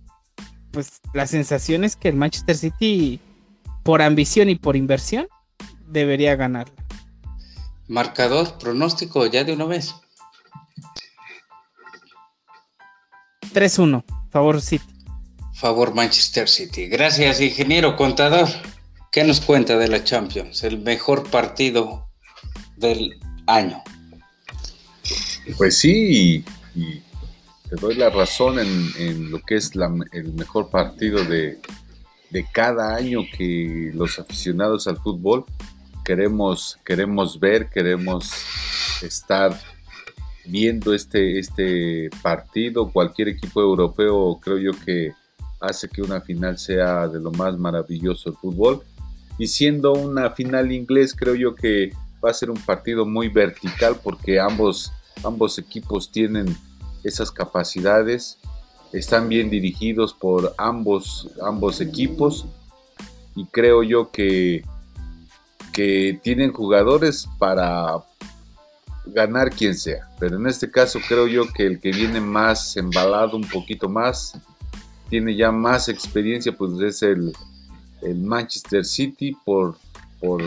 [0.71, 3.19] pues la sensación es que el Manchester City,
[3.84, 5.27] por ambición y por inversión,
[5.89, 6.73] debería ganarla.
[7.89, 9.93] Marcador, pronóstico ya de una vez.
[13.53, 14.85] 3-1, favor City.
[15.53, 16.87] Favor Manchester City.
[16.87, 18.49] Gracias, ingeniero contador.
[19.11, 20.63] ¿Qué nos cuenta de la Champions?
[20.63, 22.09] El mejor partido
[22.77, 23.83] del año.
[25.57, 26.43] Pues sí,
[26.75, 27.01] y,
[27.69, 29.71] te doy la razón en, lo que es
[30.11, 31.59] el mejor partido de,
[32.51, 35.45] cada año que los aficionados al fútbol
[36.03, 38.31] queremos, queremos ver, queremos
[39.03, 39.59] estar
[40.45, 42.91] viendo este, este partido.
[42.91, 45.12] Cualquier equipo europeo creo yo que
[45.60, 48.84] hace que una final sea de lo más maravilloso el fútbol.
[49.38, 51.91] Y siendo una final inglés, creo yo que
[52.23, 54.91] va a ser un partido muy vertical porque ambos,
[55.23, 56.56] ambos equipos tienen
[57.03, 58.38] esas capacidades,
[58.93, 62.45] están bien dirigidos por ambos, ambos equipos
[63.36, 64.63] y creo yo que,
[65.73, 68.03] que tienen jugadores para
[69.05, 70.09] ganar quien sea.
[70.19, 74.37] Pero en este caso creo yo que el que viene más embalado un poquito más,
[75.09, 77.33] tiene ya más experiencia, pues es el,
[78.01, 79.77] el Manchester City por,
[80.19, 80.41] por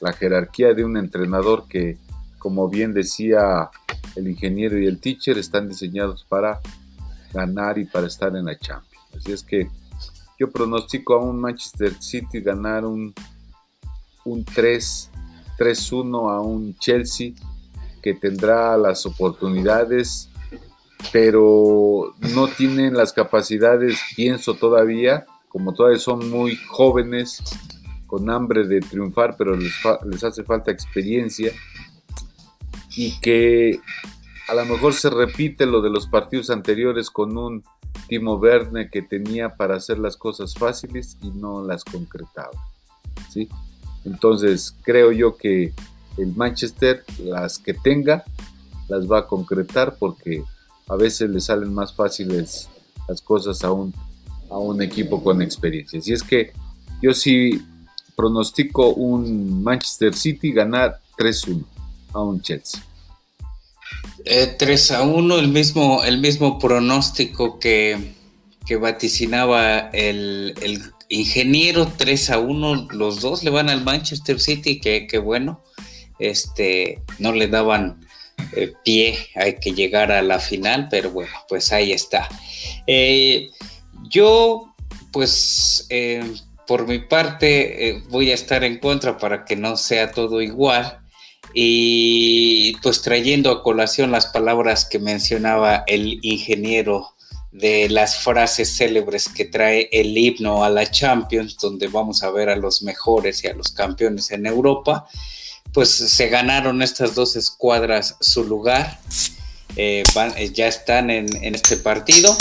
[0.00, 1.98] la jerarquía de un entrenador que,
[2.38, 3.70] como bien decía
[4.16, 6.60] el ingeniero y el teacher, están diseñados para
[7.32, 9.04] ganar y para estar en la Champions.
[9.16, 9.68] Así es que
[10.38, 13.12] yo pronostico a un Manchester City ganar un,
[14.24, 15.10] un 3,
[15.58, 17.32] 3-1 a un Chelsea
[18.00, 20.30] que tendrá las oportunidades,
[21.12, 27.42] pero no tienen las capacidades, pienso todavía, como todavía son muy jóvenes,
[28.10, 31.52] con hambre de triunfar, pero les, hace falta experiencia
[32.96, 33.78] y que
[34.48, 37.62] a lo mejor se repite lo de los partidos anteriores con un
[38.08, 42.50] Timo Verne que tenía para hacer las cosas fáciles y no las concretaba.
[43.28, 43.48] ¿sí?
[44.04, 45.72] Entonces creo yo que
[46.16, 48.24] el Manchester, las que tenga,
[48.88, 50.42] las va a concretar porque
[50.88, 52.68] a veces le salen más fáciles
[53.08, 53.94] las cosas a un,
[54.50, 56.00] a un equipo con experiencia.
[56.00, 56.52] Si es que
[57.00, 57.62] yo sí
[58.16, 61.64] pronostico un Manchester City ganar 3-1
[62.12, 62.82] a un Chelsea.
[64.24, 68.14] 3 eh, a 1, el mismo, el mismo pronóstico que,
[68.66, 70.54] que vaticinaba el,
[71.08, 75.60] ingeniero 3 a 1, los dos le van al Manchester City, que, bueno,
[76.20, 78.06] este, no le daban
[78.56, 82.28] eh, pie, hay que llegar a la final, pero bueno, pues ahí está.
[82.86, 83.50] Eh,
[84.08, 84.74] yo,
[85.12, 85.88] pues,
[86.66, 91.00] por mi parte, voy a estar en contra para que no sea todo igual
[91.52, 97.14] y pues trayendo a colación las palabras que mencionaba el ingeniero
[97.52, 102.48] de las frases célebres que trae el himno a la Champions, donde vamos a ver
[102.48, 105.08] a los mejores y a los campeones en Europa,
[105.72, 108.98] pues se ganaron estas dos escuadras su lugar,
[109.76, 110.02] eh,
[110.36, 112.36] eh, ya están en, este partido,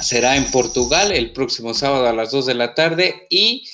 [0.00, 3.64] será en Portugal el próximo sábado a las 2 de la tarde y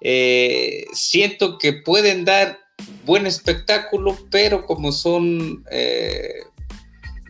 [0.00, 2.58] eh, siento que pueden dar
[3.06, 6.42] buen espectáculo, pero como son, eh,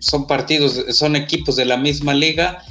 [0.01, 2.65] son partidos, son equipos de la misma liga,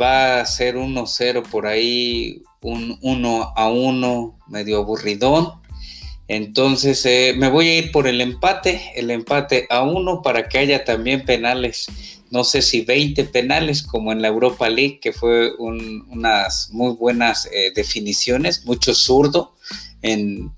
[0.00, 5.52] va a ser 1-0 por ahí, un 1 a 1 medio aburridón.
[6.28, 10.58] Entonces eh, me voy a ir por el empate, el empate a 1 para que
[10.58, 11.86] haya también penales.
[12.30, 17.48] No sé si 20 penales como en la Europa League, que fue unas muy buenas
[17.74, 19.54] definiciones, mucho zurdo
[20.02, 20.52] en,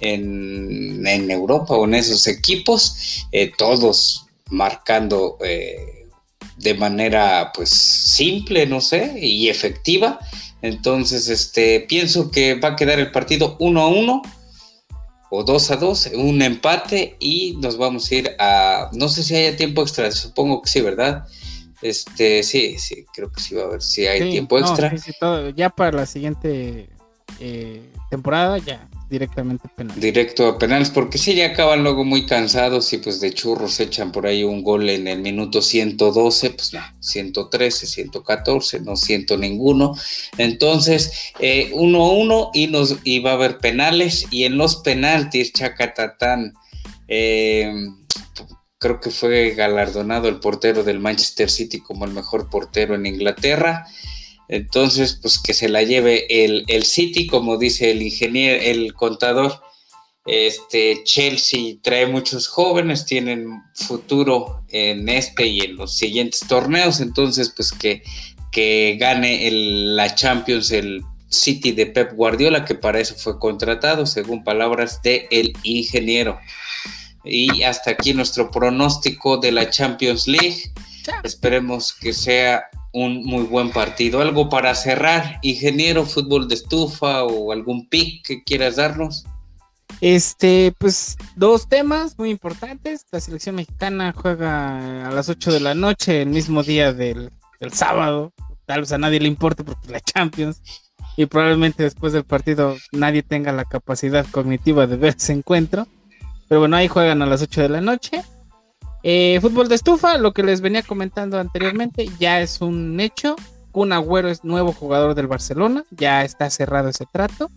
[0.00, 6.06] en, Europa o en esos equipos, eh, todos marcando eh,
[6.56, 10.18] de manera pues simple, no sé, y efectiva.
[10.62, 14.22] Entonces, este, pienso que va a quedar el partido 1 a 1
[15.30, 19.34] o 2 a 2, un empate y nos vamos a ir a, no sé si
[19.34, 21.26] haya tiempo extra, supongo que sí, ¿verdad?
[21.82, 24.92] Este, sí, sí, creo que sí va a haber si hay tiempo extra.
[25.54, 26.88] ya para la siguiente
[27.40, 30.02] eh, temporada ya directamente penales.
[30.02, 34.12] Directo a penales, porque si ya acaban luego muy cansados y pues de churros echan
[34.12, 39.94] por ahí un gol en el minuto 112, pues no, 113, 114, no siento ninguno.
[40.38, 44.76] Entonces, eh, uno a uno y, nos, y va a haber penales y en los
[44.76, 46.54] penaltis, Chacatatán,
[47.08, 47.72] eh,
[48.78, 53.86] creo que fue galardonado el portero del Manchester City como el mejor portero en Inglaterra.
[54.48, 59.60] Entonces, pues que se la lleve el, el City, como dice el ingeniero, el contador.
[60.24, 67.52] Este Chelsea trae muchos jóvenes, tienen futuro en este y en los siguientes torneos, entonces
[67.54, 68.02] pues que,
[68.50, 74.42] que gane la Champions el City de Pep Guardiola, que para eso fue contratado, según
[74.42, 76.38] palabras del el ingeniero.
[77.24, 80.72] Y hasta aquí nuestro pronóstico de la Champions League.
[81.22, 82.64] Esperemos que sea
[82.96, 84.22] un muy buen partido.
[84.22, 89.26] ¿Algo para cerrar, ingeniero, fútbol de estufa o algún pick que quieras darnos?
[90.00, 93.04] Este, pues dos temas muy importantes.
[93.12, 97.30] La selección mexicana juega a las 8 de la noche, el mismo día del,
[97.70, 98.32] sábado.
[98.64, 100.62] Tal vez a nadie le importe porque la Champions.
[101.18, 105.86] Y probablemente después del partido nadie tenga la capacidad cognitiva de ver ese encuentro.
[106.48, 108.22] Pero bueno, ahí juegan a las 8 de la noche.
[109.08, 113.36] Eh, fútbol de estufa, lo que les venía comentando anteriormente, ya es un hecho.
[113.70, 117.48] Un Agüero es nuevo jugador del Barcelona, ya está cerrado ese trato.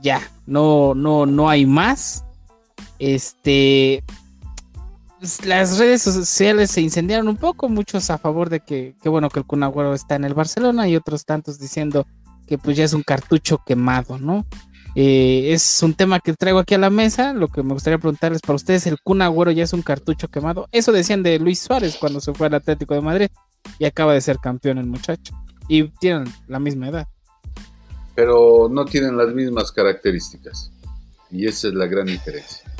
[0.00, 2.24] Ya, no, no, no hay más.
[2.98, 4.02] Este,
[5.18, 9.28] pues, las redes sociales se incendiaron un poco, muchos a favor de que, que bueno
[9.28, 12.06] que el Kun Agüero está en el Barcelona y otros tantos diciendo
[12.46, 14.46] que pues ya es un cartucho quemado, ¿no?
[14.96, 17.32] Eh, es un tema que traigo aquí a la mesa.
[17.32, 20.68] Lo que me gustaría preguntarles para ustedes: ¿el Kun Agüero ya es un cartucho quemado?
[20.72, 23.28] Eso decían de Luis Suárez cuando se fue al Atlético de Madrid
[23.78, 25.34] y acaba de ser campeón el muchacho.
[25.68, 27.08] Y tienen la misma edad.
[28.14, 30.70] Pero no tienen las mismas características.
[31.30, 32.70] Y esa es la gran diferencia.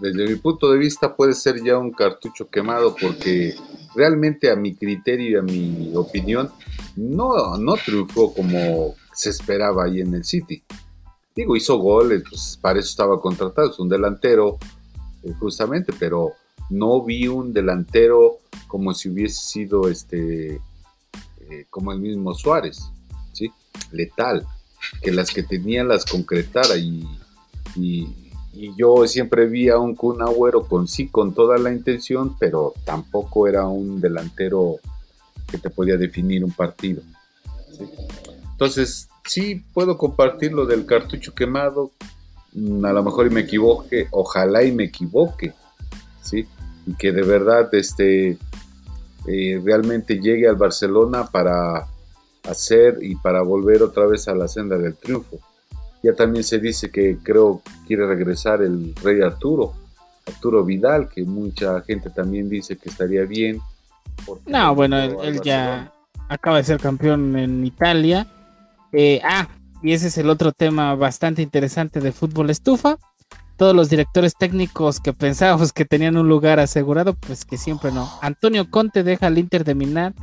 [0.00, 3.54] Desde mi punto de vista puede ser ya un cartucho quemado porque
[3.94, 6.50] realmente a mi criterio y a mi opinión
[6.96, 10.62] no, no triunfó como se esperaba ahí en el City.
[11.34, 14.58] Digo, hizo goles, pues para eso estaba contratado, es un delantero
[15.22, 16.32] eh, justamente, pero
[16.68, 20.60] no vi un delantero como si hubiese sido este
[21.50, 22.90] eh, como el mismo Suárez,
[23.32, 23.50] ¿sí?
[23.90, 24.46] Letal,
[25.02, 27.06] que las que tenía las concretara y,
[27.76, 28.08] y,
[28.76, 33.48] yo siempre vi a un Kun Agüero con sí, con toda la intención, pero tampoco
[33.48, 34.76] era un delantero
[35.50, 37.02] que te podía definir un partido.
[38.52, 41.92] Entonces, sí puedo compartir lo del cartucho quemado,
[42.52, 45.52] mm, a lo mejor y me equivoque, ojalá y me equivoque,
[46.20, 46.46] ¿sí?
[46.86, 48.38] Y que de verdad este,
[49.26, 51.86] eh, realmente llegue al Barcelona para
[52.48, 55.38] hacer y para volver otra vez a la senda del triunfo.
[56.02, 59.74] Ya también se dice que creo quiere regresar el rey Arturo,
[60.26, 63.60] Arturo Vidal, que mucha gente también dice que estaría bien.
[64.46, 65.92] No, bueno, él ya
[66.28, 68.26] acaba de ser campeón en Italia
[68.92, 69.48] eh, ah,
[69.82, 72.98] y ese es el otro tema bastante interesante de fútbol estufa.
[73.56, 78.08] Todos los directores técnicos que pensábamos que tenían un lugar asegurado, pues que siempre no.
[78.20, 80.14] Antonio Conte deja al Inter de Milán,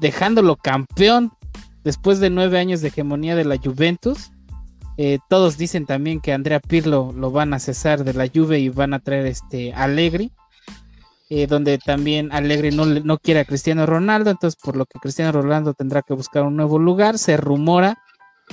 [0.00, 1.32] dejándolo campeón
[1.84, 4.30] después de nueve años de hegemonía de la Juventus.
[4.98, 8.68] Eh, todos dicen también que Andrea Pirlo lo van a cesar de la Juve y
[8.68, 10.32] van a traer este Allegri.
[11.34, 15.32] Eh, donde también Allegri no, no quiere a Cristiano Ronaldo, entonces por lo que Cristiano
[15.32, 17.16] Ronaldo tendrá que buscar un nuevo lugar.
[17.16, 17.96] Se rumora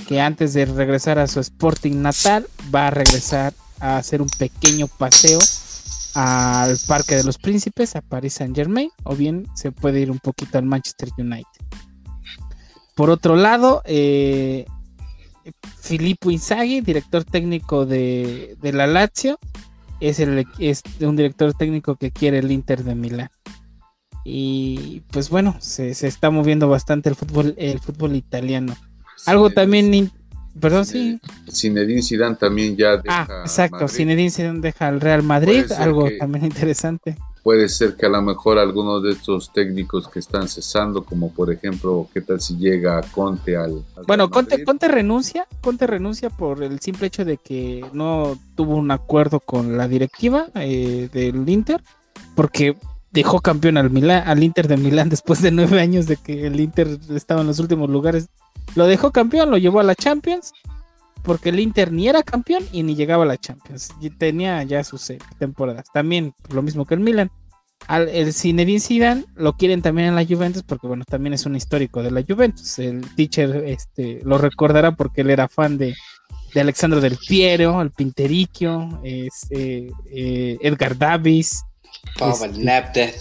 [0.08, 4.86] que antes de regresar a su Sporting natal, va a regresar a hacer un pequeño
[4.86, 5.40] paseo
[6.14, 10.18] al Parque de los Príncipes, a Paris Saint Germain, o bien se puede ir un
[10.18, 11.60] poquito al Manchester United.
[12.94, 14.64] Por otro lado, eh,
[15.82, 19.38] Filippo Inzaghi, director técnico de, de la Lazio,
[20.00, 23.30] es, el, es un director técnico que quiere el Inter de Milán.
[24.24, 28.76] Y pues bueno, se, está moviendo bastante el fútbol, el fútbol italiano.
[29.26, 30.10] Algo también,
[30.58, 31.20] perdón, sí.
[31.50, 33.26] Zinedine Zidane también ya deja.
[33.28, 37.16] Ah, exacto, Zinedine Zidane deja al Real Madrid, algo también interesante.
[37.42, 41.50] Puede ser que a lo mejor algunos de estos técnicos que están cesando, como por
[41.50, 43.82] ejemplo, ¿qué tal si llega Conte al...
[44.06, 48.90] bueno, Conte, Conte renuncia, Conte renuncia por el simple hecho de que no tuvo un
[48.90, 51.82] acuerdo con la directiva eh, del Inter,
[52.34, 52.76] porque
[53.10, 56.60] dejó campeón al, Milán, al Inter de Milán después de nueve años de que el
[56.60, 58.28] Inter estaba en los últimos lugares.
[58.74, 60.52] Lo dejó campeón, lo llevó a la Champions
[61.22, 63.90] porque el Inter ni era campeón y ni llegaba a la Champions.
[64.00, 65.86] Y tenía ya sus temporadas.
[65.92, 67.30] También lo mismo que el Milan.
[67.86, 71.56] Al, el Zinedine Zidane lo quieren también en la Juventus porque bueno, también es un
[71.56, 72.78] histórico de la Juventus.
[72.78, 75.94] El teacher este, lo recordará porque él era fan de,
[76.54, 81.64] de Alexandro del Piero, el Pintericchio, este, eh, Edgar Davis.
[82.18, 83.14] Pavel este, Nedved.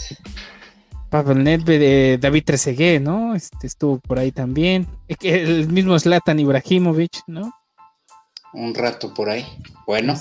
[1.10, 3.36] Pavel Nedved, eh, David Trezeguet, ¿no?
[3.36, 4.88] Este, estuvo por ahí también.
[5.22, 7.52] El mismo Zlatan Ibrahimovic, ¿no?
[8.54, 9.45] Un rato por ahí.
[9.86, 10.20] Bueno.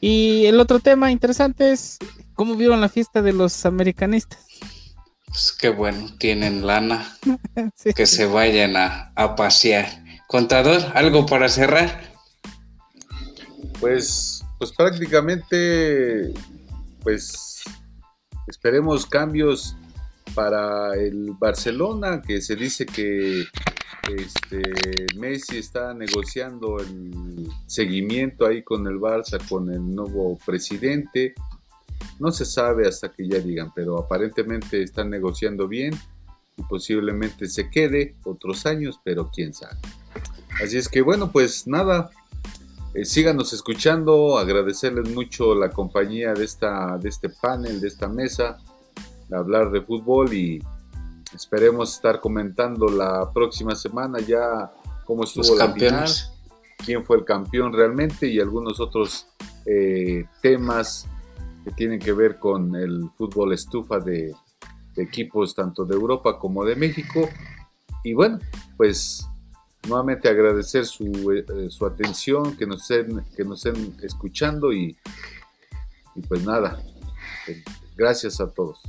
[0.00, 1.98] Y el otro tema interesante es
[2.34, 4.46] cómo vieron la fiesta de los americanistas.
[5.26, 7.16] Pues qué bueno, tienen lana.
[7.94, 9.86] Que se vayan a, a, pasear.
[10.26, 12.12] Contador, ¿algo para cerrar?
[13.80, 16.32] Pues, pues prácticamente,
[17.02, 17.62] pues
[18.46, 19.76] esperemos cambios
[20.34, 23.44] para el Barcelona, que se dice que
[24.08, 31.34] este, Messi está negociando el seguimiento ahí con el Barça, con el nuevo presidente.
[32.18, 35.94] No se sabe hasta que ya digan, pero aparentemente están negociando bien
[36.56, 39.78] y posiblemente se quede otros años, pero quién sabe.
[40.62, 42.10] Así es que bueno, pues nada,
[42.94, 48.58] eh, síganos escuchando, agradecerles mucho la compañía de, esta, de este panel, de esta mesa,
[49.28, 50.60] de hablar de fútbol y
[51.34, 54.72] Esperemos estar comentando la próxima semana ya
[55.04, 56.08] cómo estuvo la final,
[56.84, 59.26] quién fue el campeón realmente y algunos otros
[59.66, 61.06] eh, temas
[61.64, 64.34] que tienen que ver con el fútbol estufa de,
[64.96, 67.28] equipos tanto de Europa como de México.
[68.04, 68.38] Y bueno,
[68.76, 69.26] pues
[69.88, 74.96] nuevamente agradecer su, eh, su atención, que nos, estén, que nos estén escuchando y,
[76.14, 76.82] y pues nada,
[77.96, 78.80] gracias a todos.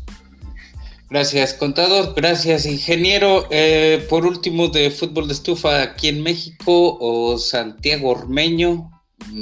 [1.12, 2.14] Gracias, contador.
[2.16, 3.46] Gracias, ingeniero.
[3.52, 8.90] Eh, por último, de fútbol de estufa aquí en México, o Santiago Ormeño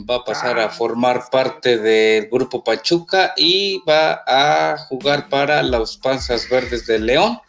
[0.09, 0.69] va a pasar a ah.
[0.69, 7.39] formar parte del grupo Pachuca y va a jugar para los Panzas Verdes de León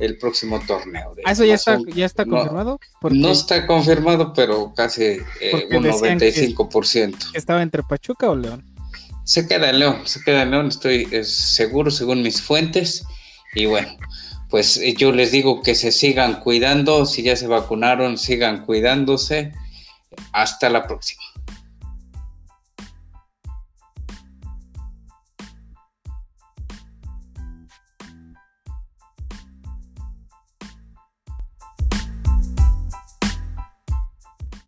[0.00, 1.14] el próximo torneo.
[1.24, 2.80] ¿Ah, ¿Eso ya está, ya está confirmado?
[3.08, 5.04] No está confirmado, pero casi
[5.40, 7.30] eh, un 95%.
[7.34, 8.64] ¿Estaba entre Pachuca o León?
[9.22, 13.06] Se queda en León, se queda en León, estoy seguro según mis fuentes.
[13.54, 13.96] Y bueno,
[14.50, 19.52] pues eh, yo les digo que se sigan cuidando, si ya se vacunaron, sigan cuidándose.
[20.32, 21.22] Hasta la próxima.